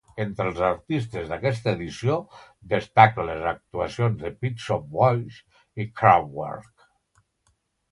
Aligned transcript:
Entre 0.23 0.45
els 0.51 0.59
artistes 0.67 1.27
d'aquesta 1.31 1.73
edició 1.77 2.15
destaquen 2.71 3.29
les 3.29 3.45
actuacions 3.53 4.25
de 4.25 4.33
Pet 4.41 4.65
Shop 4.67 4.91
Boys 4.99 5.39
i 5.85 5.89
Kraftwerk. 6.03 6.91